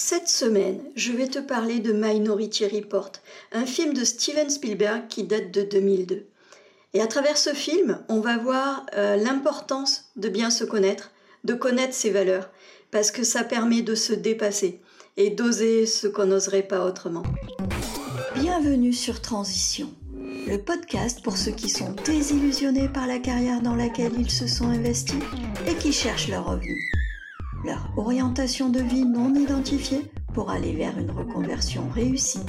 [0.00, 3.10] Cette semaine, je vais te parler de Minority Report,
[3.50, 6.24] un film de Steven Spielberg qui date de 2002.
[6.94, 11.10] Et à travers ce film, on va voir euh, l'importance de bien se connaître,
[11.42, 12.48] de connaître ses valeurs,
[12.92, 14.80] parce que ça permet de se dépasser
[15.16, 17.24] et d'oser ce qu'on n'oserait pas autrement.
[18.36, 19.90] Bienvenue sur Transition,
[20.46, 24.68] le podcast pour ceux qui sont désillusionnés par la carrière dans laquelle ils se sont
[24.68, 25.18] investis
[25.66, 26.88] et qui cherchent leur revenu
[27.64, 30.04] leur orientation de vie non identifiée
[30.34, 32.40] pour aller vers une reconversion réussie.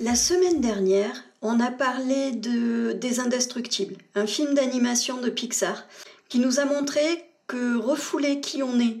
[0.00, 5.84] La semaine dernière, on a parlé de Des Indestructibles, un film d'animation de Pixar
[6.28, 7.00] qui nous a montré
[7.46, 8.98] que refouler qui on est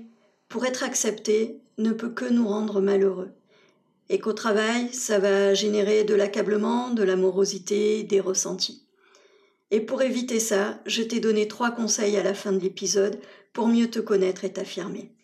[0.48, 3.30] pour être accepté ne peut que nous rendre malheureux.
[4.10, 8.84] Et qu'au travail, ça va générer de l'accablement, de l'amorosité, des ressentis.
[9.72, 13.18] Et pour éviter ça, je t'ai donné trois conseils à la fin de l'épisode
[13.54, 15.16] pour mieux te connaître et t'affirmer.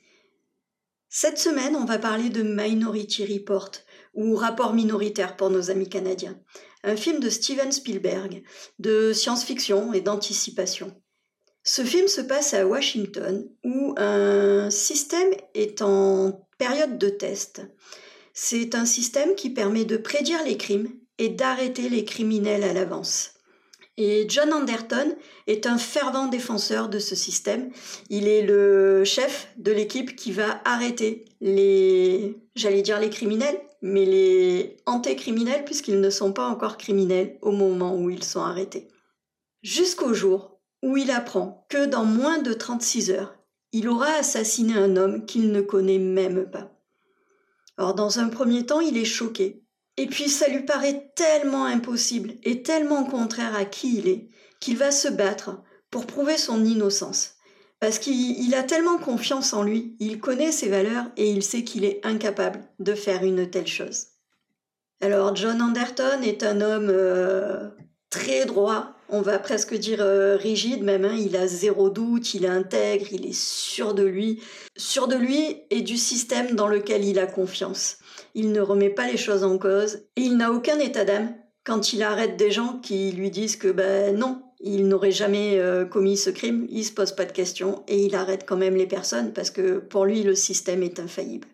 [1.11, 3.71] Cette semaine, on va parler de Minority Report,
[4.15, 6.41] ou Rapport minoritaire pour nos amis canadiens,
[6.83, 8.43] un film de Steven Spielberg,
[8.79, 10.99] de science-fiction et d'anticipation.
[11.63, 17.61] Ce film se passe à Washington, où un système est en période de test.
[18.33, 23.35] C'est un système qui permet de prédire les crimes et d'arrêter les criminels à l'avance.
[24.01, 25.17] Et John Anderton
[25.49, 27.73] est un fervent défenseur de ce système.
[28.11, 34.05] Il est le chef de l'équipe qui va arrêter les, j'allais dire les criminels, mais
[34.05, 38.87] les antécriminels puisqu'ils ne sont pas encore criminels au moment où ils sont arrêtés.
[39.63, 43.35] Jusqu'au jour où il apprend que dans moins de 36 heures,
[43.73, 46.71] il aura assassiné un homme qu'il ne connaît même pas.
[47.79, 49.65] Or, dans un premier temps, il est choqué
[49.99, 54.29] et puis ça lui paraît tellement impossible et tellement contraire à qui il est
[54.61, 57.35] qu'il va se battre pour prouver son innocence.
[57.81, 61.85] Parce qu'il a tellement confiance en lui, il connaît ses valeurs et il sait qu'il
[61.85, 64.07] est incapable de faire une telle chose.
[65.01, 67.69] Alors John Anderton est un homme euh,
[68.11, 71.17] très droit, on va presque dire euh, rigide même, hein.
[71.17, 74.43] il a zéro doute, il est intègre, il est sûr de lui,
[74.77, 77.99] sûr de lui et du système dans lequel il a confiance
[78.35, 81.35] il ne remet pas les choses en cause et il n'a aucun état d'âme
[81.65, 85.85] quand il arrête des gens qui lui disent que ben non, il n'aurait jamais euh,
[85.85, 88.87] commis ce crime, il se pose pas de questions et il arrête quand même les
[88.87, 91.49] personnes parce que pour lui le système est infaillible.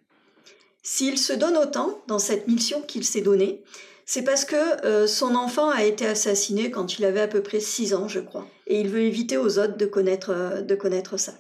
[0.82, 3.64] S'il se donne autant dans cette mission qu'il s'est donnée,
[4.06, 7.60] c'est parce que euh, son enfant a été assassiné quand il avait à peu près
[7.60, 11.16] 6 ans, je crois, et il veut éviter aux autres de connaître, euh, de connaître
[11.16, 11.32] ça.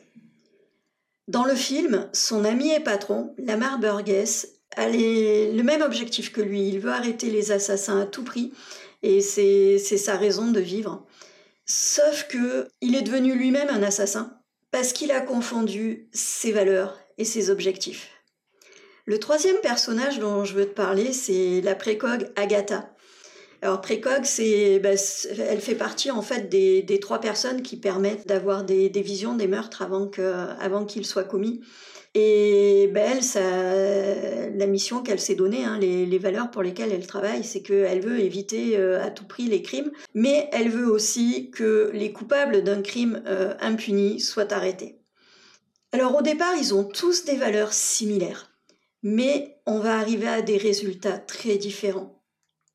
[1.28, 6.68] Dans le film, son ami et patron, Lamar Burgess, a le même objectif que lui.
[6.68, 8.52] Il veut arrêter les assassins à tout prix
[9.02, 11.06] et c'est sa raison de vivre.
[11.66, 14.38] Sauf que il est devenu lui-même un assassin
[14.70, 18.10] parce qu'il a confondu ses valeurs et ses objectifs.
[19.06, 22.90] Le troisième personnage dont je veux te parler, c'est la précogue Agatha.
[23.60, 24.90] Alors précogue, c'est, bah,
[25.38, 29.82] elle fait partie en fait des, trois personnes qui permettent d'avoir des, visions des meurtres
[29.82, 30.10] avant
[30.60, 31.60] avant qu'ils soient commis.
[32.14, 37.42] Et ben, elle, la mission qu'elle s'est donnée, hein, les, valeurs pour lesquelles elle travaille,
[37.42, 41.90] c'est qu'elle veut éviter euh, à tout prix les crimes, mais elle veut aussi que
[41.92, 45.00] les coupables d'un crime euh, impuni soient arrêtés.
[45.90, 48.52] Alors au départ, ils ont tous des valeurs similaires,
[49.02, 52.22] mais on va arriver à des résultats très différents.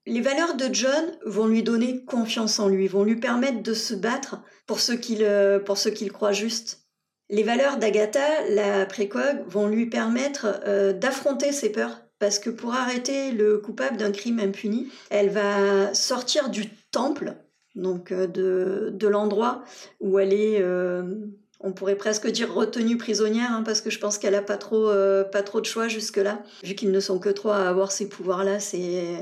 [0.06, 3.94] Les valeurs de John vont lui donner confiance en lui, vont lui permettre de se
[3.94, 5.60] battre pour ce qu'il euh,
[5.96, 6.89] qu'il croit juste
[7.30, 12.02] les valeurs d'Agatha, la précogue, vont lui permettre euh, d'affronter ses peurs.
[12.18, 17.36] Parce que pour arrêter le coupable d'un crime impuni, elle va sortir du temple,
[17.76, 19.64] donc euh, de, l'endroit
[20.02, 21.16] où elle est, euh,
[21.62, 24.92] on pourrait presque dire retenue prisonnière, hein, parce que je pense qu'elle n'a pas, trop,
[25.32, 26.44] pas trop de choix jusque-là.
[26.64, 29.16] Vu qu'ils ne sont que trois à avoir ces pouvoirs-là, c'est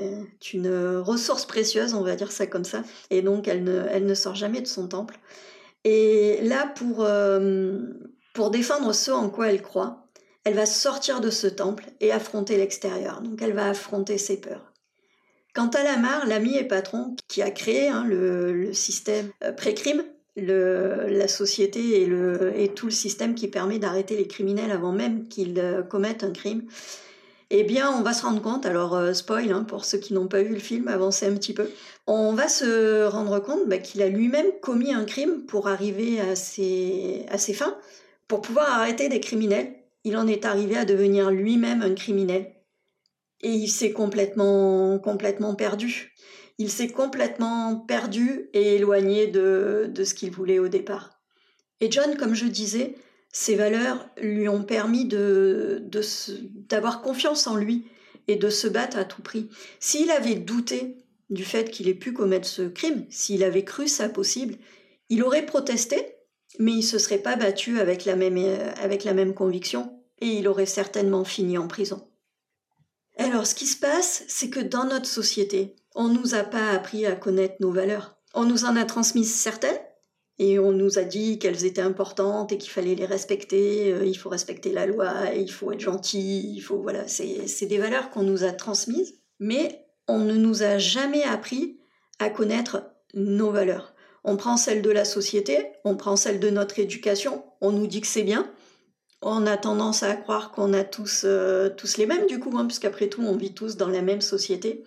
[0.53, 2.81] une ressource précieuse, on va dire ça comme ça.
[3.11, 5.19] Et donc elle ne, elle ne sort jamais de son temple.
[5.89, 7.79] Et là, pour, euh,
[8.33, 10.05] pour défendre ce en quoi elle croit,
[10.43, 13.21] elle va sortir de ce temple et affronter l'extérieur.
[13.21, 14.73] Donc elle va affronter ses peurs.
[15.55, 20.03] Quant à Lamar, l'ami et patron qui a créé hein, le, système euh, pré-crime,
[20.35, 25.83] la société et, tout le système qui permet d'arrêter les criminels avant même qu'ils euh,
[25.83, 26.63] commettent un crime,
[27.49, 30.27] eh bien, on va se rendre compte, alors euh, spoil, hein, pour ceux qui n'ont
[30.27, 31.69] pas vu le film, avancez un petit peu,
[32.05, 36.35] on va se rendre compte bah, qu'il a lui-même commis un crime pour arriver à
[36.35, 37.77] ses, à ses fins,
[38.27, 39.73] pour pouvoir arrêter des criminels.
[40.03, 42.53] Il en est arrivé à devenir lui-même un criminel.
[43.41, 46.13] Et il s'est complètement, complètement perdu.
[46.57, 51.21] Il s'est complètement perdu et éloigné de, de ce qu'il voulait au départ.
[51.79, 52.95] Et John, comme je disais,
[53.31, 55.83] Ces valeurs lui ont permis de,
[56.69, 57.85] d'avoir confiance en lui
[58.27, 59.49] et de se battre à tout prix.
[59.79, 60.97] S'il avait douté
[61.29, 64.55] du fait qu'il ait pu commettre ce crime, s'il avait cru ça possible,
[65.09, 66.15] il aurait protesté,
[66.59, 68.37] mais il se serait pas battu avec la même,
[68.81, 72.07] avec la même conviction et il aurait certainement fini en prison.
[73.17, 77.05] Alors, ce qui se passe, c'est que dans notre société, on nous a pas appris
[77.05, 78.17] à connaître nos valeurs.
[78.33, 79.79] On nous en a transmises certaines,
[80.39, 84.17] et on nous a dit qu'elles étaient importantes et qu'il fallait les respecter, euh, il
[84.17, 88.23] faut respecter la loi, il faut être gentil, il faut voilà, c'est des valeurs qu'on
[88.23, 91.79] nous a transmises, mais on ne nous a jamais appris
[92.19, 93.93] à connaître nos valeurs.
[94.23, 98.01] On prend celles de la société, on prend celles de notre éducation, on nous dit
[98.01, 98.51] que c'est bien.
[99.23, 102.65] On a tendance à croire qu'on a tous, euh, tous les mêmes du coup, hein,
[102.65, 104.83] puisqu'après tout, on vit tous dans la même société.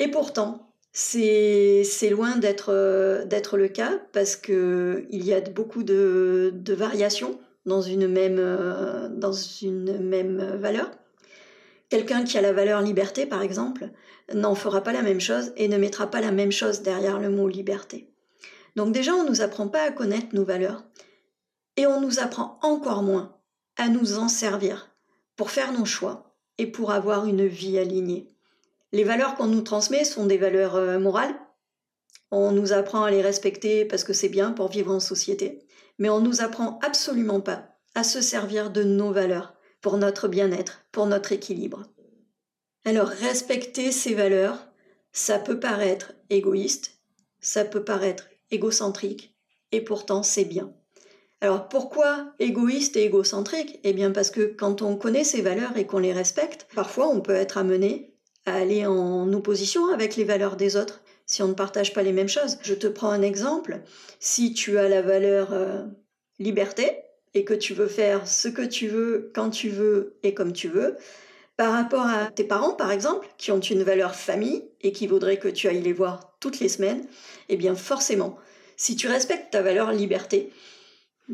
[0.00, 7.40] Et pourtant, c'est loin euh, d'être le cas parce qu'il y a beaucoup de, variations
[7.66, 10.90] dans une même, euh, dans une même valeur.
[11.88, 13.90] Quelqu'un qui a la valeur liberté, par exemple,
[14.32, 17.30] n'en fera pas la même chose et ne mettra pas la même chose derrière le
[17.30, 18.08] mot liberté.
[18.76, 20.84] Donc déjà, on ne nous apprend pas à connaître nos valeurs
[21.76, 23.36] et on nous apprend encore moins
[23.76, 24.94] à nous en servir
[25.36, 28.28] pour faire nos choix et pour avoir une vie alignée.
[28.92, 31.34] Les valeurs qu'on nous transmet sont des valeurs euh, morales.
[32.30, 35.66] On nous apprend à les respecter parce que c'est bien pour vivre en société.
[35.98, 40.84] Mais on nous apprend absolument pas à se servir de nos valeurs pour notre bien-être,
[40.92, 41.84] pour notre équilibre.
[42.84, 44.68] Alors respecter ces valeurs,
[45.12, 46.98] ça peut paraître égoïste,
[47.40, 49.36] ça peut paraître égocentrique,
[49.72, 50.72] et pourtant c'est bien.
[51.40, 53.80] Alors pourquoi égoïste et égocentrique?
[53.84, 57.20] Eh bien parce que quand on connaît ces valeurs et qu'on les respecte, parfois on
[57.20, 58.14] peut être amené
[58.46, 61.00] à aller en opposition avec les valeurs des autres
[61.30, 62.58] si on ne partage pas les mêmes choses.
[62.62, 63.82] Je te prends un exemple.
[64.18, 65.84] Si tu as la valeur euh,
[66.40, 67.02] liberté
[67.34, 70.66] et que tu veux faire ce que tu veux, quand tu veux et comme tu
[70.66, 70.96] veux,
[71.56, 75.38] par rapport à tes parents, par exemple, qui ont une valeur famille et qui voudraient
[75.38, 77.06] que tu ailles les voir toutes les semaines,
[77.48, 78.36] eh bien forcément,
[78.76, 80.50] si tu respectes ta valeur liberté,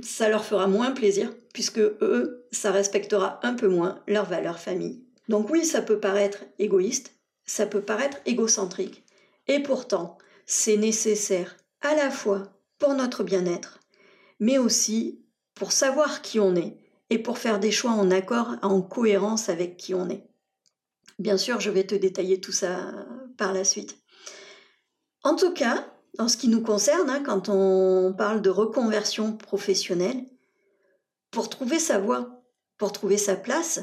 [0.03, 5.06] ça leur fera moins plaisir, puisque eux, ça respectera un peu moins leur valeur famille.
[5.28, 7.12] Donc oui, ça peut paraître égoïste,
[7.44, 9.05] ça peut paraître égocentrique,
[9.46, 12.44] et pourtant, c'est nécessaire à la fois
[12.78, 13.81] pour notre bien-être,
[14.40, 15.25] mais aussi
[15.55, 16.76] pour savoir qui on est
[17.11, 20.26] et pour faire des choix en accord, en cohérence avec qui on est.
[21.19, 22.93] Bien sûr, je vais te détailler tout ça
[23.38, 23.96] par la suite.
[25.22, 25.87] En tout cas,
[26.19, 30.25] en ce qui nous concerne, hein, quand on parle de reconversion professionnelle,
[31.31, 32.43] pour trouver sa voie,
[32.79, 33.81] pour trouver sa place,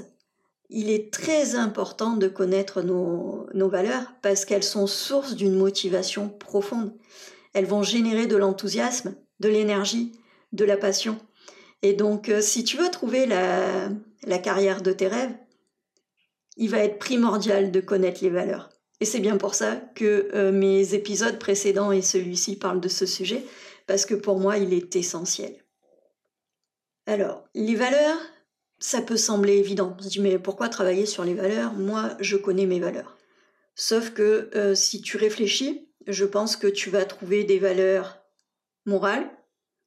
[0.69, 6.94] il est très important de connaître nos, valeurs parce qu'elles sont source d'une motivation profonde.
[7.54, 10.13] Elles vont générer de l'enthousiasme, de l'énergie,
[10.51, 11.18] de la passion.
[11.81, 13.89] Et donc, euh, si tu veux trouver la,
[14.39, 15.36] carrière de tes rêves,
[16.57, 18.69] il va être primordial de connaître les valeurs.
[19.00, 23.06] Et c'est bien pour ça que euh, mes épisodes précédents et celui-ci parlent de ce
[23.06, 23.44] sujet,
[23.86, 25.54] parce que pour moi, il est essentiel.
[27.06, 28.18] Alors, les valeurs,
[28.84, 29.96] ça peut sembler évident.
[29.98, 31.72] On se dit mais pourquoi travailler sur les valeurs?
[31.72, 33.18] Moi, je connais mes valeurs.
[33.76, 38.20] Sauf que euh, si tu réfléchis, je pense que tu vas trouver des valeurs
[38.86, 39.26] morales,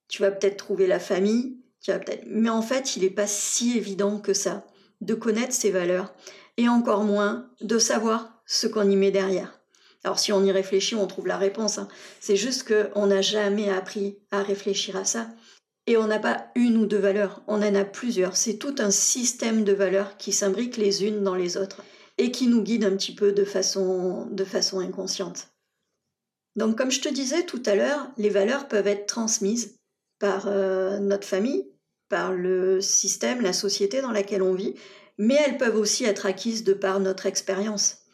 [0.09, 2.25] tu vas peut-être trouver la famille, tu vas peut-être...
[2.27, 4.67] mais en fait, il n'est pas si évident que ça
[5.03, 6.15] de connaître ces valeurs
[6.57, 9.61] et encore moins de savoir ce qu'on y met derrière.
[10.05, 11.77] Alors si on y réfléchit, on trouve la réponse.
[11.77, 11.89] Hein.
[12.19, 15.29] C'est juste qu'on n'a jamais appris à réfléchir à ça.
[15.87, 18.37] Et on n'a pas une ou deux valeurs, on en a plusieurs.
[18.37, 21.83] C'est tout un système de valeurs qui s'imbriquent les unes dans les autres
[22.19, 25.49] et qui nous guident un petit peu de façon, de façon inconsciente.
[26.57, 29.79] Donc comme je te disais tout à l'heure, les valeurs peuvent être transmises
[30.19, 31.69] par euh, notre famille,
[32.09, 34.75] par le système, la société dans laquelle on vit,
[35.19, 38.06] mais elles peuvent aussi être acquises de par notre expérience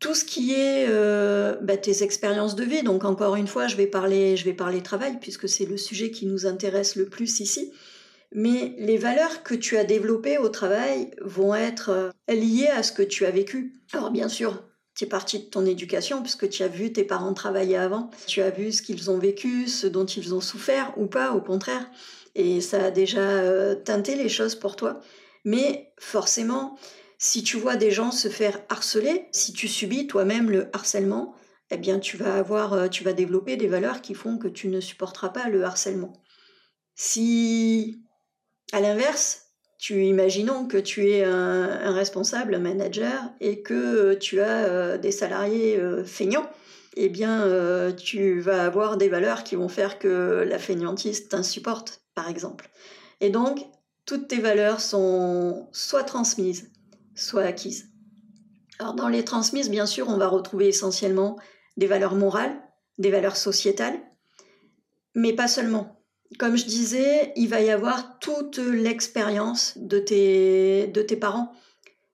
[0.00, 2.82] tout ce qui est euh, bah, tes expériences de vie.
[2.82, 4.34] Donc encore une fois, je vais parler,
[4.82, 7.72] travail puisque c'est le sujet qui nous intéresse le plus ici.
[8.32, 12.92] Mais les valeurs que tu as développées au travail vont être euh, liées à ce
[12.92, 13.74] que tu as vécu.
[13.92, 14.62] Alors bien sûr,
[14.94, 18.40] tu es parti de ton éducation puisque tu as vu tes parents travailler avant, tu
[18.40, 21.86] as vu ce qu'ils ont vécu, ce dont ils ont souffert ou pas, au contraire.
[22.36, 25.00] Et ça a déjà euh, teinté les choses pour toi.
[25.44, 26.78] Mais forcément,
[27.22, 31.34] si tu vois des gens se faire harceler, si tu subis toi-même le harcèlement,
[31.70, 34.68] eh bien tu vas avoir, euh, tu vas développer des valeurs qui font que tu
[34.68, 36.14] ne supporteras pas le harcèlement.
[36.94, 38.02] Si,
[38.72, 39.48] à l'inverse,
[39.78, 44.96] tu imaginons que tu es un, responsable, un manager, et que euh, tu as euh,
[44.96, 46.48] des salariés feignants,
[46.96, 47.46] eh bien,
[47.92, 52.68] tu vas avoir des valeurs qui vont faire que la feignantiste t'insupporte, par exemple.
[53.20, 53.64] Et donc,
[54.06, 56.70] toutes tes valeurs sont soit transmises,
[57.20, 57.90] soit acquises.
[58.78, 61.36] Alors dans les transmises, bien sûr, on va retrouver essentiellement
[61.76, 62.56] des valeurs morales,
[62.98, 64.00] des valeurs sociétales,
[65.14, 66.02] mais pas seulement.
[66.38, 71.52] Comme je disais, il va y avoir toute l'expérience de tes, de tes parents.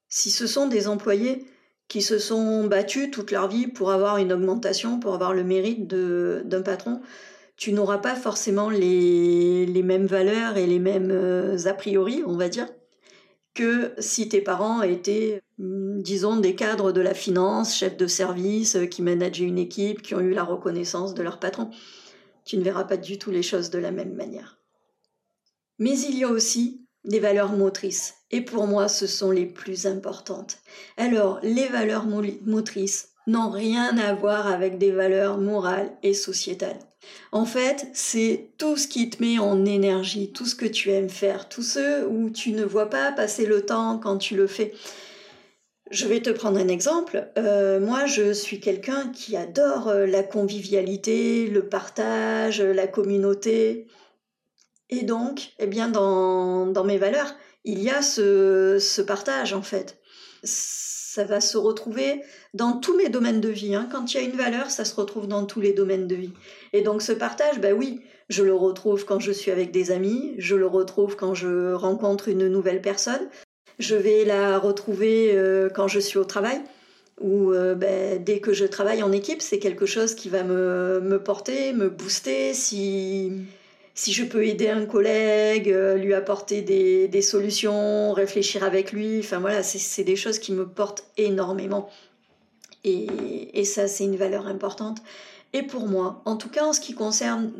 [0.09, 1.45] Si ce sont des employés
[1.89, 5.87] qui se sont battus toute leur vie pour avoir une augmentation, pour avoir le mérite
[5.87, 7.01] d'un patron,
[7.57, 12.37] tu n'auras pas forcément les, les, mêmes valeurs et les mêmes euh, a priori, on
[12.37, 12.67] va dire,
[13.57, 18.77] que si tes parents étaient, hum, disons, des cadres de la finance, chefs de service,
[18.77, 21.71] euh, qui manageaient une équipe, qui ont eu la reconnaissance de leur patron
[22.47, 24.59] tu ne verras pas du tout les choses de la même manière.
[25.79, 29.87] Mais il y a aussi des valeurs motrices, et pour moi ce sont les plus
[29.87, 30.59] importantes.
[30.97, 36.79] Alors, les valeurs motrices n'ont rien à voir avec des valeurs morales et sociétales.
[37.33, 41.11] En fait, c'est tout ce qui te met en énergie, tout ce que tu aimes
[41.11, 44.73] faire, tout ce où tu ne vois pas passer le temps quand tu le fais.
[45.91, 47.29] Je vais te prendre un exemple.
[47.39, 53.87] Euh, moi, je suis quelqu'un qui adore euh, la convivialité, le partage, la communauté.
[54.91, 57.35] Et donc, eh bien, dans, dans mes valeurs,
[57.65, 59.99] il y a ce, ce, partage, en fait.
[61.17, 62.21] Ça va se retrouver
[62.53, 63.75] dans tous mes domaines de vie.
[63.75, 63.89] Hein.
[63.91, 66.35] Quand il y a une valeur, ça se retrouve dans tous les domaines de vie.
[66.75, 70.35] Et donc, ce partage, ben oui, je le retrouve quand je suis avec des amis,
[70.37, 73.31] je le retrouve quand je rencontre une nouvelle personne,
[73.79, 76.61] je vais la retrouver euh, quand je suis au travail,
[77.19, 81.01] ou euh, ben, dès que je travaille en équipe, c'est quelque chose qui va me,
[81.01, 82.53] me porter, me booster.
[82.53, 83.33] Si,
[83.97, 89.41] si je peux aider un collègue, euh, lui apporter des, solutions, réfléchir avec lui, enfin
[89.41, 91.89] voilà, c'est des choses qui me portent énormément.
[92.85, 94.99] Et, et ça, c'est une valeur importante.
[95.55, 97.53] Et pour moi, en tout cas en ce qui concerne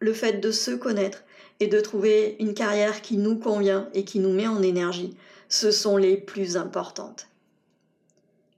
[0.00, 1.22] le fait de se connaître
[1.60, 5.16] et de trouver une carrière qui nous convient et qui nous met en énergie,
[5.48, 7.28] ce sont les plus importantes.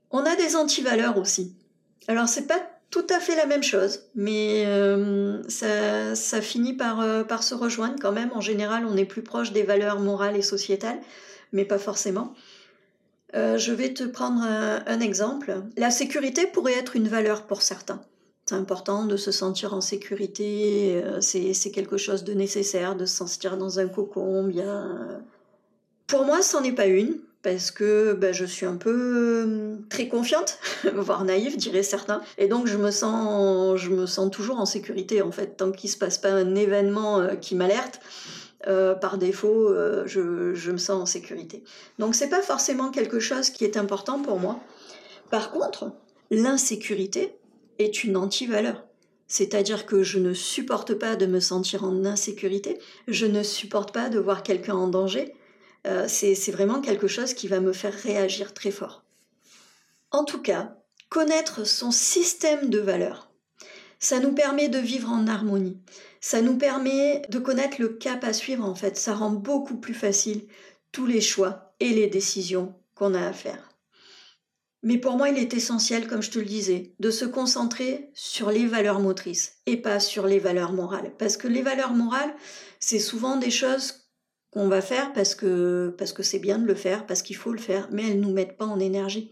[0.09, 1.53] On a des antivaleurs aussi.
[2.07, 2.61] Alors c'est pas
[2.91, 7.95] tout à fait la même chose, mais euh, ça, finit par, euh, par se rejoindre
[7.99, 8.31] quand même.
[8.33, 10.99] En général, on est plus proche des valeurs morales et sociétales,
[11.53, 12.33] mais pas forcément.
[13.33, 15.55] Euh, je vais te prendre un, un, exemple.
[15.77, 18.01] La sécurité pourrait être une valeur pour certains.
[18.45, 23.55] C'est important de se sentir en sécurité, c'est quelque chose de nécessaire, de se sentir
[23.55, 25.21] dans un cocon bien,
[26.11, 30.07] pour moi, c'en est pas une, parce que ben, je suis un peu euh, très
[30.07, 30.59] confiante,
[30.93, 32.21] voire naïve, dirait certains.
[32.37, 35.57] Et donc, je me sens, je me sens toujours en sécurité, en fait.
[35.57, 37.99] Tant qu'il se passe pas un événement euh, qui m'alerte,
[38.67, 39.73] euh, par défaut,
[40.05, 41.63] je, je, me sens en sécurité.
[41.97, 44.59] Donc, c'est pas forcément quelque chose qui est important pour moi.
[45.31, 45.91] Par contre,
[46.29, 47.35] l'insécurité
[47.79, 48.83] est une anti-valeur.
[49.27, 54.09] C'est-à-dire que je ne supporte pas de me sentir en insécurité, je ne supporte pas
[54.09, 55.33] de voir quelqu'un en danger,
[55.87, 59.03] euh, c'est vraiment quelque chose qui va me faire réagir très fort.
[60.11, 60.75] En tout cas,
[61.09, 63.31] connaître son système de valeurs,
[63.99, 65.77] ça nous permet de vivre en harmonie.
[66.19, 68.97] Ça nous permet de connaître le cap à suivre en fait.
[68.97, 70.47] Ça rend beaucoup plus facile
[70.91, 73.69] tous les choix et les décisions qu'on a à faire.
[74.83, 78.49] Mais pour moi, il est essentiel, comme je te le disais, de se concentrer sur
[78.49, 81.13] les valeurs motrices et pas sur les valeurs morales.
[81.19, 82.33] Parce que les valeurs morales,
[82.79, 84.00] c'est souvent des choses
[84.51, 87.51] qu'on va faire parce que parce que c'est bien de le faire, parce qu'il faut
[87.51, 89.31] le faire, mais elles nous mettent pas en énergie.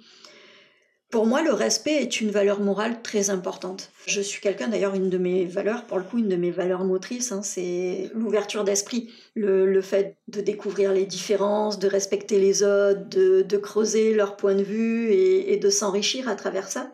[1.11, 3.89] Pour moi, le respect est une valeur morale très importante.
[4.05, 6.83] Je suis quelqu'un, d'ailleurs, une de mes valeurs, pour le coup, une de mes valeurs
[6.83, 12.61] motrices, hein, c'est l'ouverture d'esprit, le, le, fait de découvrir les différences, de respecter les
[12.61, 16.91] autres, de, de creuser leur point de vue et, et de s'enrichir à travers ça.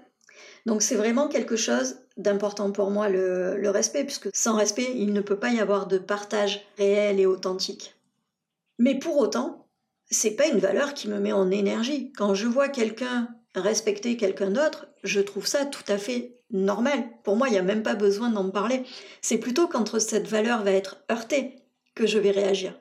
[0.65, 5.12] Donc c'est vraiment quelque chose d'important pour moi, le, le respect, puisque sans respect, il
[5.12, 7.96] ne peut pas y avoir de partage réel et authentique.
[8.77, 9.70] Mais pour autant,
[10.10, 12.12] c'est pas une valeur qui me met en énergie.
[12.13, 17.05] Quand je vois quelqu'un respecter quelqu'un d'autre, je trouve ça tout à fait normal.
[17.24, 18.84] Pour moi, il n'y a même pas besoin d'en parler.
[19.22, 21.55] C'est plutôt quand cette valeur va être heurtée
[21.96, 22.79] que je vais réagir.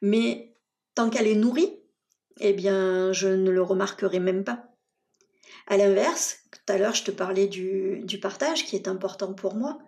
[0.00, 0.54] Mais
[0.94, 1.78] tant qu'elle est nourrie,
[2.40, 4.64] eh bien, je ne le remarquerai même pas.
[5.66, 9.54] À l'inverse, tout à l'heure, je te parlais du, du partage qui est important pour
[9.54, 9.78] moi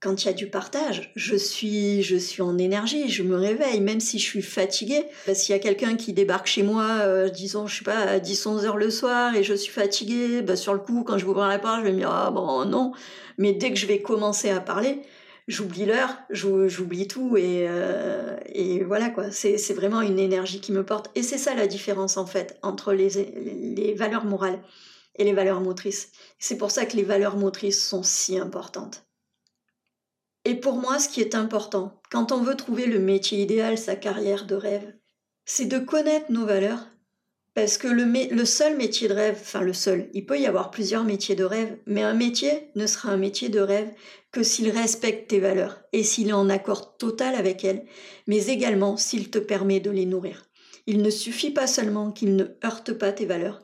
[0.00, 3.80] quand il y a du partage, je suis, je suis en énergie, je me réveille,
[3.82, 5.04] même si je suis fatiguée.
[5.34, 8.64] S'il y a quelqu'un qui débarque chez moi, euh, disons, je sais pas, à 10-11
[8.64, 11.48] heures le soir et je suis fatiguée, bah, sur le coup, quand je vais ouvrir
[11.48, 12.92] la porte, je vais me dire, ah bon, non.
[13.36, 15.02] Mais dès que je vais commencer à parler,
[15.48, 19.30] j'oublie l'heure, j'oublie tout et, euh, et voilà quoi.
[19.30, 21.10] C'est vraiment une énergie qui me porte.
[21.14, 24.60] Et c'est ça la différence en fait entre les valeurs morales
[25.16, 26.10] et les valeurs motrices.
[26.38, 29.04] C'est pour ça que les valeurs motrices sont si importantes.
[30.44, 33.96] Et pour moi, ce qui est important, quand on veut trouver le métier idéal, sa
[33.96, 34.94] carrière de rêve,
[35.44, 36.86] c'est de connaître nos valeurs.
[37.54, 41.02] Parce que le, seul métier de rêve, enfin le seul, il peut y avoir plusieurs
[41.02, 43.90] métiers de rêve, mais un métier ne sera un métier de rêve
[44.30, 47.84] que s'il respecte tes valeurs et s'il est en accord total avec elles,
[48.28, 50.46] mais également s'il te permet de les nourrir.
[50.86, 53.60] Il ne suffit pas seulement qu'il ne heurte pas tes valeurs,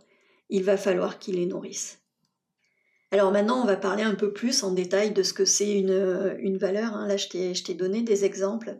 [0.50, 2.00] il va falloir qu'il les nourrisse.
[3.12, 6.36] Alors maintenant, on va parler un peu plus en détail de ce que c'est une,
[6.40, 6.94] une, valeur.
[6.94, 7.06] Hein.
[7.06, 7.28] Là, je
[7.62, 8.76] t'ai donné des exemples.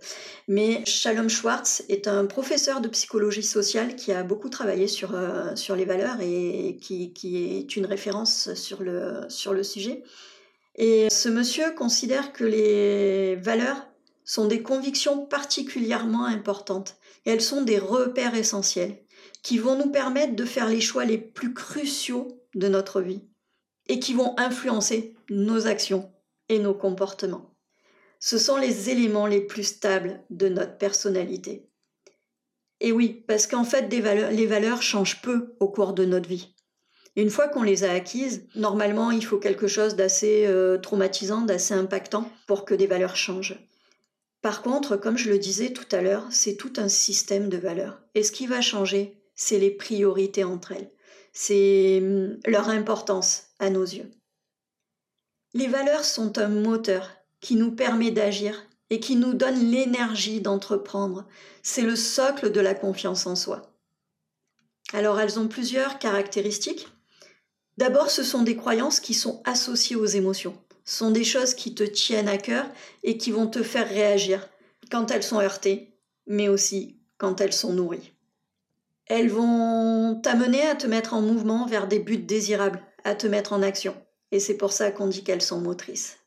[0.49, 5.55] Mais Shalom Schwartz est un professeur de psychologie sociale qui a beaucoup travaillé sur, euh,
[5.55, 10.03] sur les valeurs et qui, qui, est une référence sur le, sur le sujet.
[10.75, 13.87] Et ce monsieur considère que les valeurs
[14.25, 16.97] sont des convictions particulièrement importantes.
[17.25, 18.99] Elles sont des repères essentiels
[19.45, 23.23] qui vont nous permettre de faire les choix les plus cruciaux de notre vie
[23.89, 26.11] et qui vont influencer nos actions
[26.49, 27.55] et nos comportements.
[28.19, 31.69] Ce sont les éléments les plus stables de notre personnalité.
[32.81, 36.55] Et oui, parce qu'en fait, les valeurs changent peu au cours de notre vie.
[37.17, 41.73] Une fois qu'on les a acquises, normalement, il faut quelque chose d'assez euh, traumatisant, d'assez
[41.73, 43.59] impactant pour que des valeurs changent.
[44.43, 48.03] Par contre, comme je le disais tout à l'heure, c'est tout un système de valeurs.
[48.15, 50.91] Et ce qui va changer, c'est les priorités entre elles
[51.39, 54.11] c'est hum, leur importance à nos yeux.
[55.53, 61.27] Les valeurs sont un moteur qui nous permet d'agir et qui nous donne l'énergie d'entreprendre.
[61.63, 63.71] C'est le socle de la confiance en soi.
[64.95, 66.89] Alors elles ont plusieurs caractéristiques.
[67.77, 70.57] D'abord, ce sont des croyances qui sont associées aux émotions.
[70.87, 72.65] Ce sont des choses qui te tiennent à cœur
[73.03, 74.49] et qui vont te faire réagir
[74.91, 78.16] quand elles sont heurtées, mais aussi quand elles sont nourries.
[79.07, 83.53] Elles vont t'amener à te mettre en mouvement vers des buts désirables, à te mettre
[83.53, 83.95] en action.
[84.33, 86.19] Et c'est pour ça qu'on dit qu'elles sont motrices.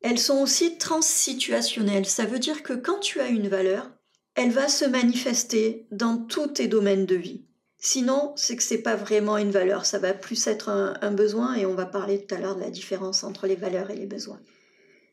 [0.00, 2.06] Elles sont aussi transsituationnelles.
[2.06, 3.90] Ça veut dire que quand tu as une valeur,
[4.34, 7.44] elle va se manifester dans tous tes domaines de vie.
[7.78, 11.54] Sinon, c'est que c'est pas vraiment une valeur, ça va plus être un, un, besoin
[11.54, 14.06] et on va parler tout à l'heure de la différence entre les valeurs et les
[14.06, 14.40] besoins.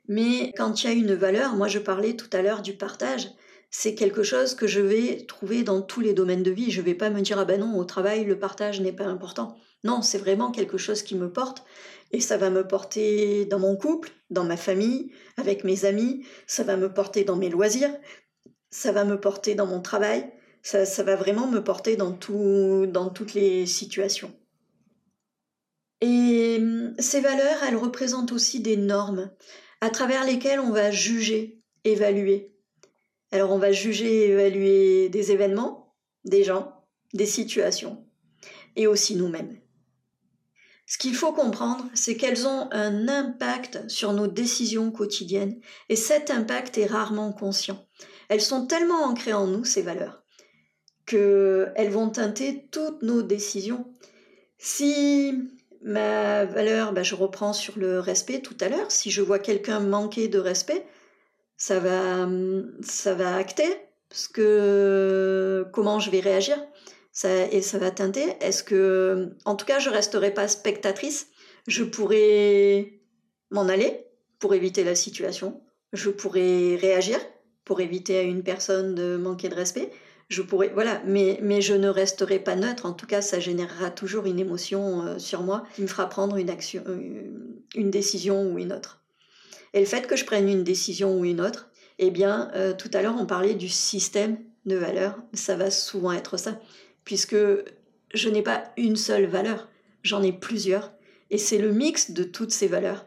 [0.07, 3.29] Mais quand il y a une valeur, moi je parlais tout à l'heure du partage,
[3.71, 6.71] c'est quelque chose que je vais trouver dans tous les domaines de vie.
[6.71, 9.05] Je ne vais pas me dire ah ben non, au travail, le partage n'est pas
[9.05, 9.55] important.
[9.86, 11.63] Non, c'est vraiment quelque chose qui me porte
[12.12, 16.63] et ça va me porter dans mon couple, dans ma famille, avec mes amis, ça
[16.63, 17.95] va me porter dans mes loisirs,
[18.69, 20.29] ça va me porter dans mon travail,
[20.62, 24.34] ça, va vraiment me porter dans, tout, dans toutes les situations.
[26.01, 29.31] Et hum, ces valeurs, elles représentent aussi des normes
[29.79, 32.50] à travers lesquelles on va juger, évaluer.
[33.31, 38.05] Alors on va juger et évaluer des événements, des gens, des situations
[38.75, 39.57] et aussi nous-mêmes.
[40.85, 46.29] Ce qu'il faut comprendre, c'est qu'elles ont un impact sur nos décisions quotidiennes et cet
[46.29, 47.87] impact est rarement conscient.
[48.27, 50.23] Elles sont tellement ancrées en nous, ces valeurs,
[51.05, 53.85] qu'elles vont teinter toutes nos décisions.
[54.57, 55.33] Si
[55.81, 59.79] ma valeur, bah, je reprends sur le respect tout à l'heure, si je vois quelqu'un
[59.79, 60.85] manquer de respect,
[61.62, 62.28] ça va,
[62.82, 63.67] ça va acter
[64.10, 66.58] parce que comment je vais réagir
[67.12, 68.34] ça, et ça va teinter.
[68.41, 71.28] Est-ce que, en tout cas, je resterai pas spectatrice
[71.67, 73.00] Je pourrais
[73.52, 74.08] m'en aller
[74.39, 75.62] pour éviter la situation.
[75.93, 77.19] Je pourrais réagir
[77.63, 79.91] pour éviter à une personne de manquer de respect.
[80.30, 82.88] Je pourrais, voilà, mais, mais je ne resterai pas neutre.
[82.88, 86.38] En tout cas, ça générera toujours une émotion euh, sur moi qui me fera prendre
[86.38, 86.84] une action,
[87.76, 89.00] une décision ou une autre.
[89.73, 92.89] Et le fait que je prenne une décision ou une autre, eh bien, euh, tout
[92.93, 95.17] à l'heure, on parlait du système de valeurs.
[95.34, 96.60] Ça va souvent être ça,
[97.05, 97.38] puisque
[98.13, 99.69] je n'ai pas une seule valeur,
[100.03, 100.91] j'en ai plusieurs.
[101.29, 103.05] Et c'est le mix de toutes ces valeurs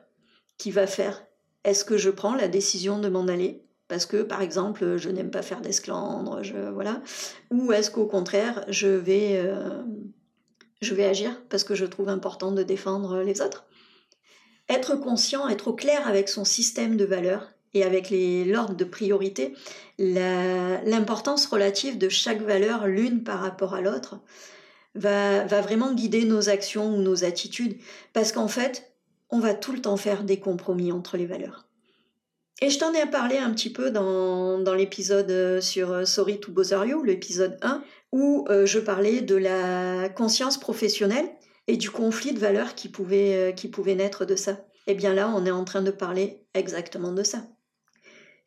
[0.57, 1.25] qui va faire
[1.65, 5.31] est-ce que je prends la décision de m'en aller parce que, par exemple, je n'aime
[5.31, 6.41] pas faire d'esclandre,
[6.73, 7.03] voilà,
[7.51, 9.83] ou est-ce qu'au contraire, euh,
[10.81, 13.67] je vais agir parce que je trouve important de défendre les autres?
[14.69, 19.55] Être conscient, être au clair avec son système de valeurs et avec l'ordre de priorité,
[19.99, 24.21] l'importance relative de chaque valeur l'une par rapport à l'autre
[24.95, 27.77] va, vraiment guider nos actions ou nos attitudes
[28.13, 28.95] parce qu'en fait,
[29.31, 31.67] on va tout le temps faire des compromis entre les valeurs.
[32.63, 36.53] Et je t'en ai parlé un petit peu dans, dans l'épisode sur Sorry to
[36.85, 41.29] You, l'épisode 1, où euh, je parlais de la conscience professionnelle
[41.67, 44.65] et du conflit de valeurs qui pouvait, euh, qui pouvait naître de ça.
[44.87, 47.45] Eh bien là, on est en train de parler exactement de ça.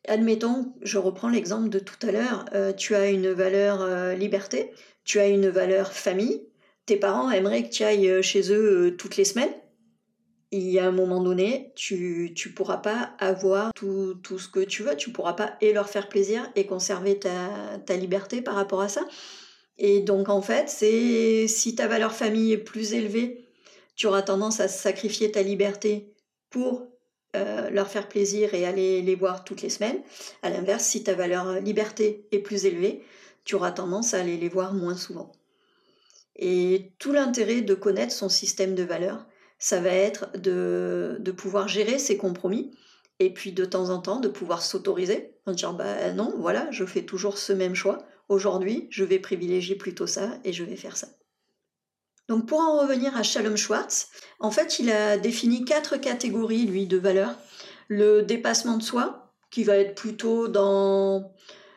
[0.06, 4.70] Admettons, je reprends l'exemple de tout à l'heure, euh, tu as une valeur euh, liberté,
[5.04, 6.46] tu as une valeur famille,
[6.86, 9.52] tes parents aimeraient que tu ailles chez eux toutes les semaines,
[10.50, 14.60] il y a un moment donné, tu ne pourras pas avoir tout, tout, ce que
[14.60, 18.54] tu veux, tu pourras pas et leur faire plaisir et conserver ta, ta liberté par
[18.54, 19.06] rapport à ça.
[19.78, 23.44] Et donc en fait, c'est si ta valeur famille est plus élevée,
[23.94, 26.12] tu auras tendance à sacrifier ta liberté
[26.50, 26.86] pour
[27.36, 30.00] euh, leur faire plaisir et aller les voir toutes les semaines.
[30.42, 33.02] À l'inverse, si ta valeur liberté est plus élevée,
[33.44, 35.32] tu auras tendance à aller les voir moins souvent.
[36.36, 39.26] Et tout l'intérêt de connaître son système de valeurs,
[39.58, 42.70] ça va être de, de pouvoir gérer ses compromis
[43.18, 46.84] et puis de temps en temps de pouvoir s'autoriser, en dire bah non, voilà, je
[46.84, 47.98] fais toujours ce même choix.
[48.28, 51.08] Aujourd'hui, je vais privilégier plutôt ça et je vais faire ça.
[52.28, 56.86] Donc pour en revenir à Shalom Schwartz, en fait, il a défini quatre catégories, lui,
[56.86, 57.34] de valeurs.
[57.88, 61.32] Le dépassement de soi, qui va être plutôt dans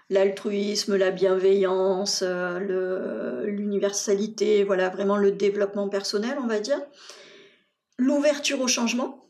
[0.09, 6.81] l'altruisme, la bienveillance, euh, l'universalité, voilà, vraiment le développement personnel, on va dire.
[7.97, 9.29] L'ouverture au changement,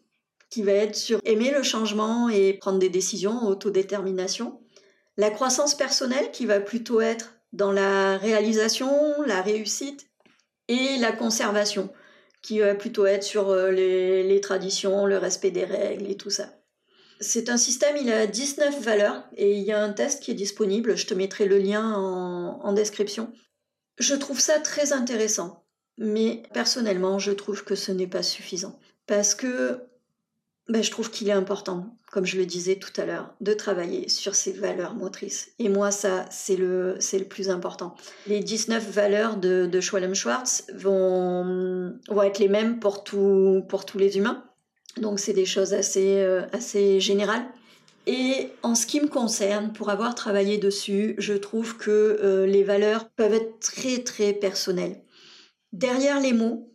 [0.49, 4.60] qui va être sur aimer le changement et prendre des décisions, autodétermination.
[5.17, 10.08] La croissance personnelle, qui va plutôt être dans la réalisation, la réussite
[10.67, 11.89] et la conservation,
[12.41, 16.50] qui va plutôt être sur euh, les, traditions, le respect des règles et tout ça.
[17.19, 20.36] C'est un système, il a 19 valeurs et il y a un test qui est
[20.36, 23.32] disponible, je te mettrai le lien en, description.
[24.00, 25.63] Je trouve ça très intéressant,
[26.00, 28.80] mais personnellement, je trouve que ce n'est pas suffisant.
[29.06, 29.82] Parce que
[30.71, 34.10] ben, je trouve qu'il est important comme je le disais tout à l'heure, de travailler
[34.10, 35.51] sur ses valeurs motrices.
[35.60, 37.95] Et moi, ça, c'est le, le plus important.
[38.27, 43.97] Les 19 valeurs de, de Schwalem-Schwartz vont, vont être les mêmes pour, tout, pour tous
[43.97, 44.43] les humains.
[44.97, 47.45] Donc, c'est des choses assez, euh, assez générales.
[48.07, 52.63] Et en ce qui me concerne, pour avoir travaillé dessus, je trouve que euh, les
[52.63, 55.01] valeurs peuvent être très, très personnelles.
[55.71, 56.70] Derrière les mots,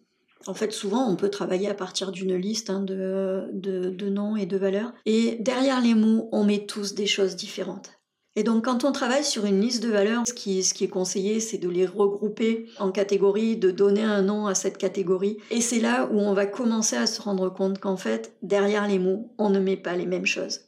[0.46, 4.56] en fait, souvent, on peut travailler à partir d'une liste hein, de, noms et de
[4.56, 4.92] valeurs.
[5.04, 7.90] Et derrière les mots, on met tous des choses différentes.
[8.38, 11.56] Et donc, quand on travaille sur une liste de valeurs, ce qui est conseillé, c'est
[11.56, 15.38] de les regrouper en catégories, de donner un nom à cette catégorie.
[15.50, 18.98] Et c'est là où on va commencer à se rendre compte qu'en fait, derrière les
[18.98, 20.60] mots, on ne met pas les mêmes choses.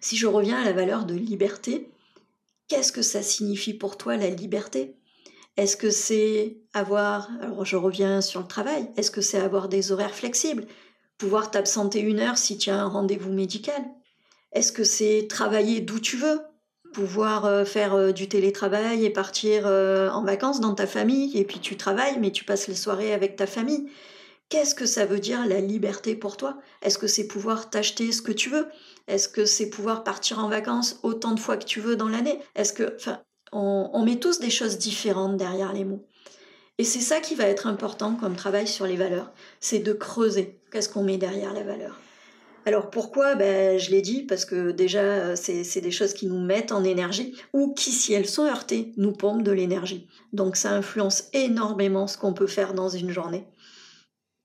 [0.00, 1.90] Si je reviens à la valeur de liberté,
[2.68, 4.96] qu'est-ce que ça signifie pour toi la liberté?
[5.56, 9.92] Est-ce que c'est avoir, alors je reviens sur le travail, est-ce que c'est avoir des
[9.92, 10.66] horaires flexibles,
[11.18, 13.82] pouvoir t'absenter une heure si tu as un rendez-vous médical?
[14.52, 16.40] Est-ce que c'est travailler d'où tu veux,
[16.92, 21.44] pouvoir euh, faire euh, du télétravail et partir euh, en vacances dans ta famille, et
[21.44, 23.88] puis tu travailles, mais tu passes les soirées avec ta famille?
[24.48, 26.58] Qu'est-ce que ça veut dire la liberté pour toi?
[26.82, 28.68] Est-ce que c'est pouvoir t'acheter ce que tu veux?
[29.08, 32.38] Est-ce que c'est pouvoir partir en vacances autant de fois que tu veux dans l'année?
[32.54, 32.96] Est-ce que,
[33.54, 36.04] on, met tous des choses différentes derrière les mots.
[36.78, 40.58] Et c'est ça qui va être important comme travail sur les valeurs, c'est de creuser
[40.72, 42.00] qu'est-ce qu'on met derrière la valeur.
[42.66, 43.36] Alors pourquoi?
[43.36, 47.36] Ben, Je l'ai dit parce que déjà, c'est des choses qui nous mettent en énergie
[47.52, 50.08] ou qui, si elles sont heurtées, nous pompent de l'énergie.
[50.32, 53.46] Donc ça influence énormément ce qu'on peut faire dans une journée.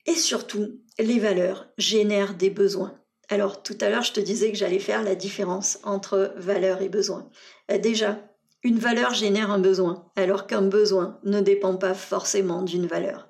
[0.06, 2.94] Et surtout, les valeurs génèrent des besoins.
[3.30, 6.90] Alors tout à l'heure, je te disais que j'allais faire la différence entre valeurs et
[6.90, 7.30] besoins.
[7.72, 8.20] Euh, déjà,
[8.64, 13.30] une valeur génère un besoin, alors qu'un besoin ne dépend pas forcément d'une valeur.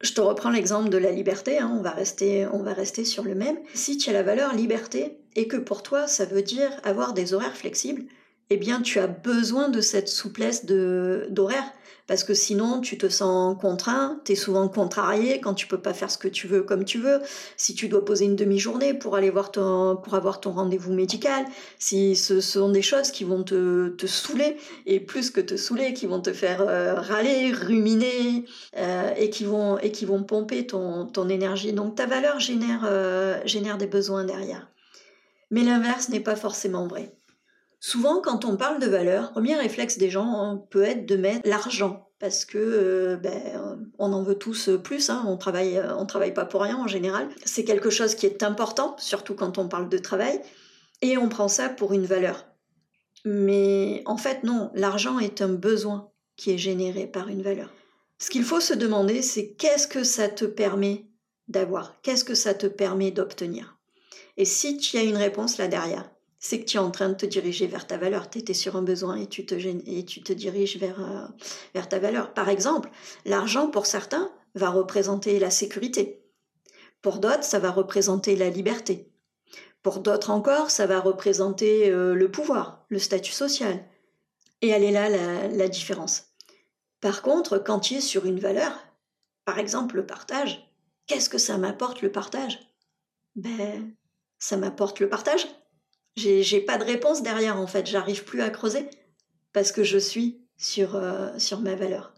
[0.00, 3.22] Je te reprends l'exemple de la liberté, hein, on, va rester, on va rester sur
[3.22, 3.58] le même.
[3.74, 7.34] Si tu as la valeur liberté et que pour toi ça veut dire avoir des
[7.34, 8.04] horaires flexibles,
[8.48, 11.70] eh bien tu as besoin de cette souplesse d'horaire
[12.10, 15.94] parce que sinon tu te sens contraint, tu es souvent contrarié quand tu peux pas
[15.94, 17.20] faire ce que tu veux comme tu veux,
[17.56, 21.44] si tu dois poser une demi-journée pour aller voir ton, pour avoir ton rendez-vous médical,
[21.78, 25.94] si ce sont des choses qui vont te, te saouler et plus que te saouler,
[25.94, 28.44] qui vont te faire euh, râler, ruminer
[28.76, 31.72] euh, et, qui vont, et qui vont pomper ton, ton énergie.
[31.72, 34.68] Donc ta valeur génère, euh, génère des besoins derrière.
[35.52, 37.19] Mais l'inverse n'est pas forcément vrai.
[37.80, 41.16] Souvent, quand on parle de valeur, le premier réflexe des gens hein, peut être de
[41.16, 45.96] mettre l'argent parce que euh, ben, on en veut tous plus, hein, on travaille, euh,
[45.96, 47.28] on travaille pas pour rien en général.
[47.44, 50.40] C'est quelque chose qui est important, surtout quand on parle de travail,
[51.00, 52.46] et on prend ça pour une valeur.
[53.24, 57.72] Mais en fait, non, l'argent est un besoin qui est généré par une valeur.
[58.18, 61.06] Ce qu'il faut se demander, c'est qu'est-ce que ça te permet
[61.48, 63.78] d'avoir, qu'est-ce que ça te permet d'obtenir?
[64.36, 67.14] Et si tu as une réponse là derrière, c'est que tu es en train de
[67.14, 68.30] te diriger vers ta valeur.
[68.30, 71.26] Tu étais sur un besoin et tu te, et tu te diriges vers, euh,
[71.74, 72.32] vers ta valeur.
[72.32, 72.90] Par exemple,
[73.26, 76.24] l'argent, pour certains, va représenter la sécurité.
[77.02, 79.12] Pour d'autres, ça va représenter la liberté.
[79.82, 83.84] Pour d'autres encore, ça va représenter euh, le pouvoir, le statut social.
[84.62, 86.24] Et elle est là la, la différence.
[87.00, 88.72] Par contre, quand tu es sur une valeur,
[89.44, 90.70] par exemple le partage,
[91.06, 92.58] qu'est-ce que ça m'apporte le partage?
[93.36, 93.94] Ben,
[94.38, 95.46] ça m'apporte le partage.
[96.16, 98.88] J'ai pas de réponse derrière en fait, j'arrive plus à creuser
[99.52, 102.14] parce que je suis sur, euh, sur ma valeur.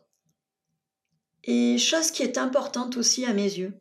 [1.45, 3.75] Et chose qui est importante aussi à mes yeux,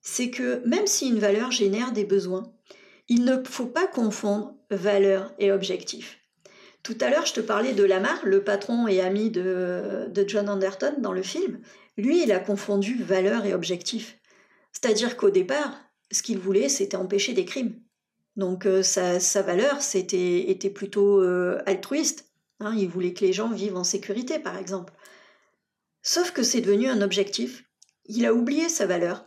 [0.00, 2.52] c'est que même si une valeur génère des besoins,
[3.08, 6.18] il ne faut pas confondre valeur et objectif.
[6.82, 10.48] Tout à l'heure, je te parlais de Lamar, le patron et ami de, de John
[10.48, 11.60] Anderton dans le film.
[11.96, 14.18] Lui, il a confondu valeur et objectif.
[14.72, 15.78] C'est-à-dire qu'au départ,
[16.10, 17.80] ce qu'il voulait, c'était empêcher des crimes.
[18.36, 22.30] Donc euh, sa, valeur c'était, était plutôt euh, altruiste.
[22.60, 22.74] Hein.
[22.76, 24.92] il voulait que les gens vivent en sécurité, par exemple.
[26.02, 27.64] Sauf que c'est devenu un objectif.
[28.06, 29.24] Il a oublié sa valeur.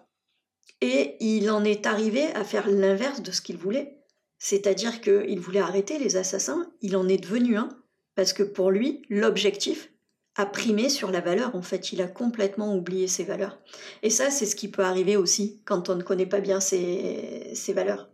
[0.82, 4.04] Et il en est arrivé à faire l'inverse de ce qu'il voulait.
[4.38, 7.70] C'est-à-dire qu'il voulait arrêter les assassins, il en est devenu un,
[8.16, 9.92] parce que pour lui, l'objectif
[10.36, 11.56] a primé sur la valeur.
[11.56, 13.58] En fait, il a complètement oublié ses valeurs.
[14.04, 17.52] Et ça, c'est ce qui peut arriver aussi quand on ne connaît pas bien ses,
[17.54, 18.10] ses valeurs.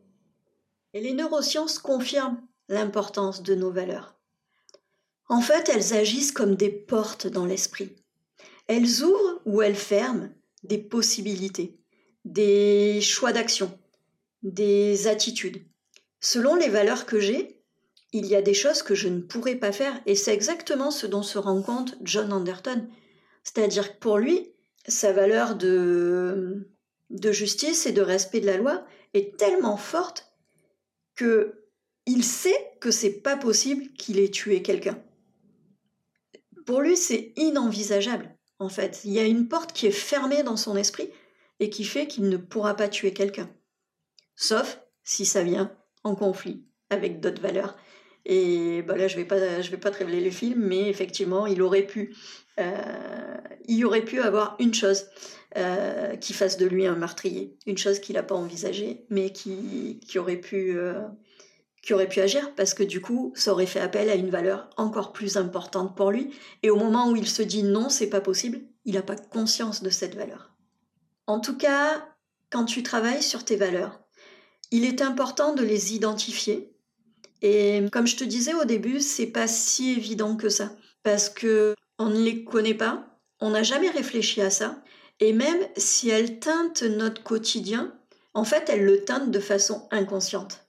[0.94, 4.16] Et les neurosciences confirment l'importance de nos valeurs.
[5.30, 7.96] En fait, elles agissent comme des portes dans l'esprit.
[8.68, 10.30] Elles ouvrent ou elles ferment
[10.64, 11.80] des possibilités,
[12.26, 13.78] des choix d'action,
[14.44, 15.66] des attitudes.
[16.20, 17.62] Selon les valeurs que j'ai,
[18.14, 21.08] il y a des choses que je ne pourrais pas faire et c'est exactement ce
[21.08, 22.88] dont se rend compte John Anderton.
[23.44, 24.54] C'est-à-dire que pour lui,
[24.88, 26.70] sa valeur de,
[27.10, 30.31] de justice et de respect de la loi est tellement forte
[31.16, 31.68] que
[32.06, 35.02] il sait que c'est pas possible qu'il ait tué quelqu'un.
[36.66, 38.36] Pour lui, c'est inenvisageable.
[38.60, 41.10] En fait, il y a une porte qui est fermée dans son esprit
[41.60, 43.50] et qui fait qu'il ne pourra pas tuer quelqu'un.
[44.36, 47.78] Sauf si ça vient en conflit avec d'autres valeurs.
[48.26, 51.48] Et bah là, je vais pas, je vais pas te révéler le film, mais effectivement,
[51.48, 52.16] il aurait pu,
[52.60, 55.06] euh, aurait pu avoir une chose
[55.58, 60.00] euh, qui fasse de lui un meurtrier, une chose qu'il n'a pas envisagée, mais qui,
[60.08, 61.02] qui aurait pu, euh,
[61.82, 64.70] qui aurait pu agir, parce que du coup, ça aurait fait appel à une valeur
[64.78, 66.30] encore plus importante pour lui.
[66.64, 69.82] Et au moment où il se dit non, c'est pas possible, il n'a pas conscience
[69.82, 70.52] de cette valeur.
[71.28, 72.08] En tout cas,
[72.52, 74.00] quand tu travailles sur tes valeurs,
[74.72, 76.71] il est important de les identifier.
[77.42, 80.72] Et comme je te disais au début, c'est pas si évident que ça,
[81.04, 83.08] parce que on ne les connaît pas,
[83.40, 84.84] on n'a jamais réfléchi à ça,
[85.20, 87.94] et même si elles teintent notre quotidien,
[88.34, 90.66] en fait, elles le teintent de façon inconsciente.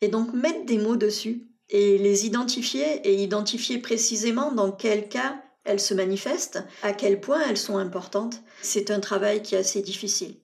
[0.00, 5.40] Et donc mettre des mots dessus et les identifier et identifier précisément dans quel cas
[5.64, 9.80] elles se manifestent, à quel point elles sont importantes, c'est un travail qui est assez
[9.80, 10.34] difficile.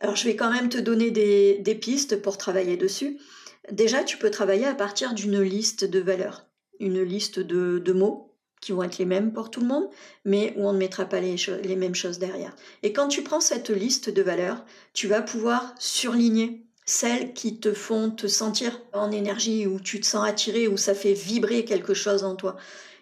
[0.00, 3.18] Alors je vais quand même te donner des, pistes pour travailler dessus.
[3.70, 6.46] Déjà, tu peux travailler à partir d'une liste de valeurs,
[6.78, 9.88] une liste de, mots qui vont être les mêmes pour tout le monde,
[10.24, 12.54] mais où on ne mettra pas les, les mêmes choses derrière.
[12.82, 17.72] Et quand tu prends cette liste de valeurs, tu vas pouvoir surligner celles qui te
[17.72, 21.94] font te sentir en énergie, où tu te sens attiré, où ça fait vibrer quelque
[21.94, 22.56] chose en toi.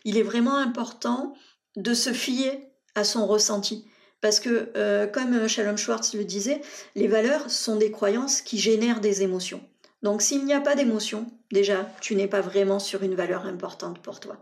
[0.04, 1.34] Il est vraiment important
[1.76, 3.86] de se fier à son ressenti.
[4.22, 6.62] Parce que, euh, comme Shalom Schwartz le disait,
[6.94, 9.62] les valeurs sont des croyances qui génèrent des émotions.
[10.04, 14.02] Donc s'il n'y a pas d'émotion, déjà, tu n'es pas vraiment sur une valeur importante
[14.02, 14.36] pour toi.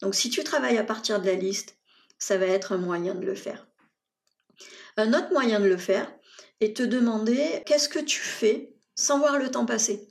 [0.00, 1.76] Donc si tu travailles à partir de la liste,
[2.18, 3.68] ça va être un moyen de le faire.
[4.96, 6.12] Un autre moyen de le faire
[6.60, 10.08] est te demander qu'est-ce que tu fais sans voir le temps passer.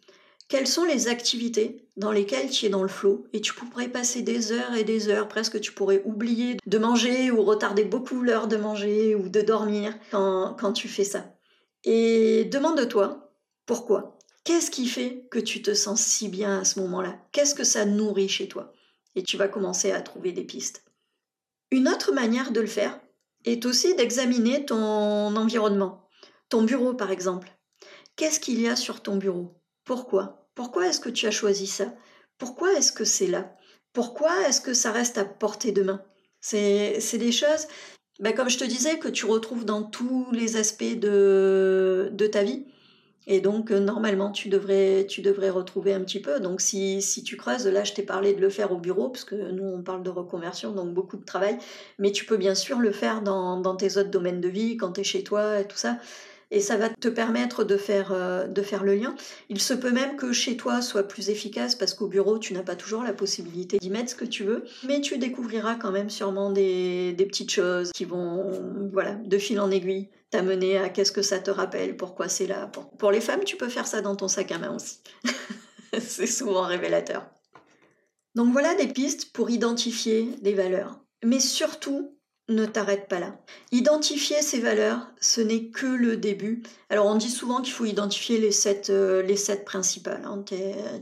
[0.47, 4.21] Quelles sont les activités dans lesquelles tu es dans le flot et tu pourrais passer
[4.21, 8.47] des heures et des heures, presque tu pourrais oublier de manger ou retarder beaucoup l'heure
[8.47, 11.25] de manger ou de dormir quand, quand tu fais ça.
[11.83, 13.33] Et demande-toi
[13.65, 14.17] pourquoi.
[14.43, 17.19] Qu'est-ce qui fait que tu te sens si bien à ce moment-là?
[17.31, 18.73] Qu'est-ce que ça nourrit chez toi?
[19.15, 20.83] Et tu vas commencer à trouver des pistes.
[21.69, 22.99] Une autre manière de le faire
[23.45, 26.07] est aussi d'examiner ton environnement.
[26.49, 27.51] Ton bureau, par exemple.
[28.15, 29.55] Qu'est-ce qu'il y a sur ton bureau?
[29.83, 30.49] Pourquoi?
[30.55, 31.93] Pourquoi est-ce que tu as choisi ça?
[32.37, 33.55] Pourquoi est-ce que c'est là?
[33.93, 36.03] Pourquoi est-ce que ça reste à portée de main?
[36.39, 37.67] C'est des choses,
[38.19, 42.43] ben, comme je te disais, que tu retrouves dans tous les aspects de, de ta
[42.43, 42.65] vie.
[43.27, 46.39] Et donc, euh, normalement, tu devrais, tu devrais retrouver un petit peu.
[46.39, 49.25] Donc, si, si tu creuses, là, je t'ai parlé de le faire au bureau, parce
[49.25, 51.57] que nous, on parle de reconversion, donc beaucoup de travail.
[51.99, 54.93] Mais tu peux bien sûr le faire dans, dans tes autres domaines de vie, quand
[54.93, 55.97] tu es chez toi et tout ça
[56.51, 59.15] et ça va te permettre de faire, euh, de faire le lien.
[59.49, 62.61] Il se peut même que chez toi soit plus efficace parce qu'au bureau, tu n'as
[62.61, 66.09] pas toujours la possibilité d'y mettre ce que tu veux, mais tu découvriras quand même
[66.09, 68.51] sûrement des, des petites choses qui vont,
[68.91, 72.71] voilà, de fil en aiguille, t'amener à qu'est-ce que ça te rappelle, pourquoi c'est là.
[72.97, 74.99] Pour, les femmes, tu peux faire ça dans ton sac à main aussi.
[75.99, 77.29] c'est souvent révélateur.
[78.33, 80.99] Donc voilà des pistes pour identifier des valeurs.
[81.23, 82.17] Mais surtout,
[82.47, 83.37] ne t'arrête pas là.
[83.71, 86.63] Identifier ces valeurs, ce n'est que le début.
[86.89, 90.23] Alors on dit souvent qu'il faut identifier les sept, euh, les sept principales.
[90.25, 90.43] Hein.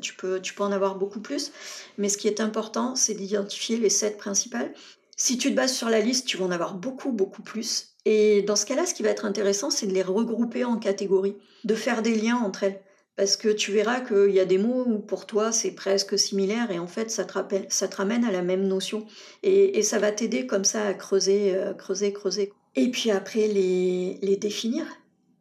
[0.02, 1.52] Tu, peux, tu peux en avoir beaucoup plus,
[1.98, 4.74] mais ce qui est important, c'est d'identifier les sept principales.
[5.16, 7.89] Si tu te bases sur la liste, tu vas en avoir beaucoup, beaucoup plus.
[8.06, 11.36] Et dans ce cas-là, ce qui va être intéressant, c'est de les regrouper en catégories,
[11.64, 12.82] de faire des liens entre elles.
[13.16, 16.72] Parce que tu verras qu'il y a des mots où pour toi c'est presque similaire
[16.72, 17.34] et en fait ça te,
[17.68, 19.06] ça ramène à la même notion.
[19.44, 22.54] Et, ça va t'aider comme ça à creuser, euh, creuser, creuser.
[22.76, 24.86] Et puis après les, les définir,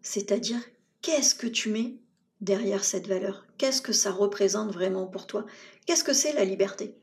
[0.02, 0.58] c'est-à-dire
[1.02, 1.94] qu'est-ce que tu mets
[2.40, 3.46] derrière cette valeur?
[3.58, 5.46] Qu'est-ce que ça représente vraiment pour toi?
[5.86, 6.96] Qu'est-ce que c'est la liberté?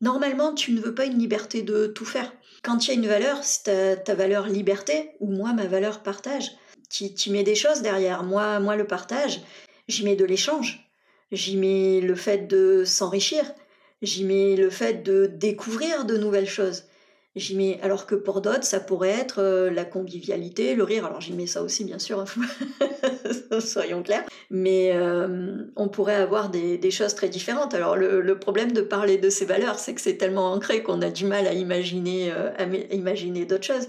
[0.00, 2.32] Normalement, tu ne veux pas une liberté de tout faire.
[2.66, 6.50] Quand il y a une valeur, c'est ta, valeur liberté ou moi ma valeur partage.
[6.90, 8.24] Tu, tu mets des choses derrière.
[8.24, 9.40] Moi, moi le partage,
[9.88, 10.90] J'y mets de l'échange,
[11.30, 13.44] j'y mets le fait de s'enrichir,
[14.02, 16.86] j'y mets le fait de découvrir de nouvelles choses.
[17.36, 21.04] J'y mets, alors que pour d'autres, ça pourrait être euh, la convivialité, le rire.
[21.04, 24.24] Alors j'y mets ça aussi, bien sûr, hein, soyons clairs.
[24.48, 27.74] Mais euh, on pourrait avoir des, choses très différentes.
[27.74, 31.10] Alors le, problème de parler de ces valeurs, c'est que c'est tellement ancré qu'on a
[31.10, 33.88] du mal à imaginer, euh, à imaginer d'autres choses.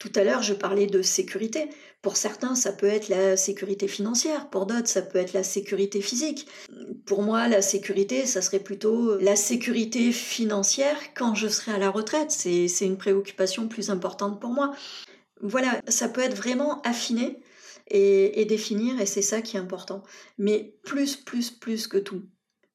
[0.00, 1.68] Tout à l'heure, je parlais de sécurité.
[2.00, 6.00] Pour certains, ça peut être la sécurité financière, pour d'autres, ça peut être la sécurité
[6.00, 6.48] physique.
[7.04, 11.90] Pour moi, la sécurité, ça serait plutôt la sécurité financière quand je serai à la
[11.90, 12.30] retraite.
[12.30, 14.72] C'est une préoccupation plus importante pour moi.
[15.42, 17.42] Voilà, ça peut être vraiment affiné
[17.88, 20.02] et, et définir, et c'est ça qui est important.
[20.38, 22.22] Mais plus, plus, plus que tout,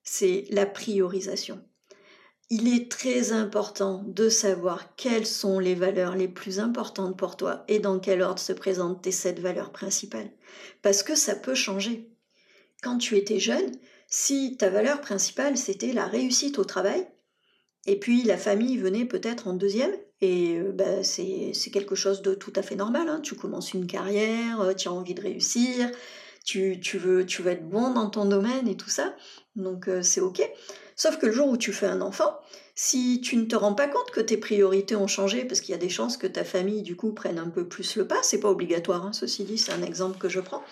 [0.03, 1.59] c'est la priorisation
[2.49, 7.63] il est très important de savoir quelles sont les valeurs les plus importantes pour toi
[7.67, 10.29] et dans quel ordre se présentent tes sept valeurs principales.
[10.81, 12.09] Parce que ça peut changer.
[12.83, 13.71] Quand tu étais jeune,
[14.07, 17.07] si ta valeur principale c'était la réussite au travail,
[17.87, 22.33] et puis la famille venait peut-être en deuxième, et euh, bah, c'est quelque chose de
[22.33, 23.09] tout à fait normal.
[23.09, 23.19] Hein.
[23.21, 25.91] Tu commences une carrière, euh, tu as envie de réussir,
[26.43, 29.15] tu, veux, tu être bon dans ton domaine et tout ça,
[29.55, 30.47] donc euh, c'est ok.
[30.95, 32.39] Sauf que le jour où tu fais un enfant,
[32.73, 35.75] si tu ne te rends pas compte que tes priorités ont changé, parce qu'il y
[35.75, 38.39] a des chances que ta famille, du coup, prenne un peu plus le pas, c'est
[38.39, 40.63] pas obligatoire, hein, ceci dit, c'est un exemple que je prends,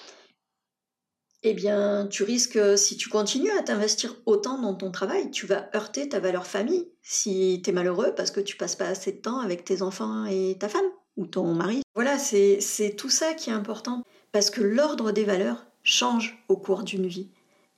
[1.45, 5.69] eh bien, tu risques, si tu continues à t'investir autant dans ton travail, tu vas
[5.75, 9.17] heurter ta valeur famille si tu es malheureux parce que tu passes pas assez de
[9.17, 10.85] temps avec tes enfants et ta femme
[11.17, 11.81] ou ton mari.
[11.95, 16.83] Voilà, c'est tout ça qui est important parce que l'ordre des valeurs change au cours
[16.83, 17.29] d'une vie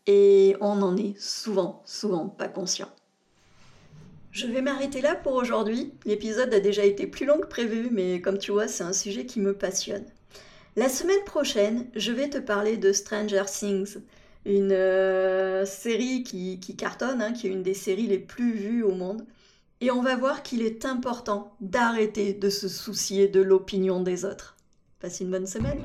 [0.07, 2.89] et on n'en est souvent, souvent pas conscient.
[4.31, 5.93] Je vais m'arrêter là pour aujourd'hui.
[6.05, 9.25] L'épisode a déjà été plus long que prévu, mais comme tu vois, c'est un sujet
[9.25, 10.05] qui me passionne.
[10.75, 13.95] La semaine prochaine, je vais te parler de Stranger Things,
[14.45, 18.91] une euh, série qui, cartonne, hein, qui est une des séries les plus vues au
[18.91, 19.25] monde.
[19.79, 24.57] Et on va voir qu'il est important d'arrêter de se soucier de l'opinion des autres.
[24.99, 25.83] Passe une bonne semaine.